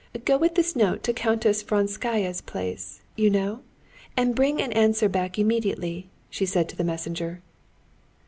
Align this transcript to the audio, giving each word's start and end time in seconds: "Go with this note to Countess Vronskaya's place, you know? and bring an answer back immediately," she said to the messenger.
"Go 0.25 0.35
with 0.35 0.55
this 0.55 0.75
note 0.75 1.03
to 1.03 1.13
Countess 1.13 1.61
Vronskaya's 1.61 2.41
place, 2.41 3.01
you 3.15 3.29
know? 3.29 3.59
and 4.17 4.33
bring 4.33 4.59
an 4.59 4.73
answer 4.73 5.07
back 5.07 5.37
immediately," 5.37 6.09
she 6.31 6.47
said 6.47 6.67
to 6.69 6.75
the 6.75 6.83
messenger. 6.83 7.43